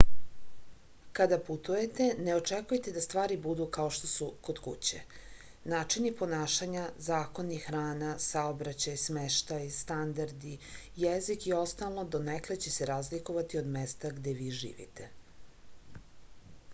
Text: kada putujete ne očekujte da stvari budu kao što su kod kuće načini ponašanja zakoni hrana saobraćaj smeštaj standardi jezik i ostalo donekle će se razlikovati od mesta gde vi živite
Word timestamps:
kada 1.17 1.37
putujete 1.47 2.05
ne 2.27 2.31
očekujte 2.37 2.93
da 2.95 3.01
stvari 3.05 3.35
budu 3.43 3.67
kao 3.77 3.91
što 3.97 4.09
su 4.11 4.29
kod 4.47 4.61
kuće 4.69 5.01
načini 5.75 6.13
ponašanja 6.23 6.87
zakoni 7.09 7.59
hrana 7.67 8.15
saobraćaj 8.29 8.97
smeštaj 9.03 9.69
standardi 9.79 10.57
jezik 11.05 11.47
i 11.53 11.57
ostalo 11.61 12.09
donekle 12.19 12.59
će 12.67 12.75
se 12.79 12.91
razlikovati 12.95 13.61
od 13.65 13.71
mesta 13.79 14.15
gde 14.19 14.35
vi 14.43 14.49
živite 14.65 15.09